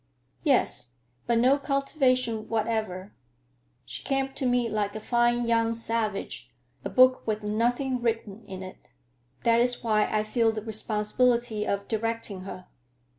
"Yes; 0.43 0.95
but 1.27 1.37
no 1.37 1.59
cultivation 1.59 2.49
whatever. 2.49 3.13
She 3.85 4.01
came 4.01 4.29
to 4.33 4.47
me 4.47 4.67
like 4.67 4.95
a 4.95 4.99
fine 4.99 5.45
young 5.45 5.75
savage, 5.75 6.51
a 6.83 6.89
book 6.89 7.27
with 7.27 7.43
nothing 7.43 8.01
written 8.01 8.43
in 8.47 8.63
it. 8.63 8.89
That 9.43 9.59
is 9.61 9.83
why 9.83 10.05
I 10.07 10.23
feel 10.23 10.51
the 10.51 10.63
responsibility 10.63 11.67
of 11.67 11.87
directing 11.87 12.45
her." 12.45 12.65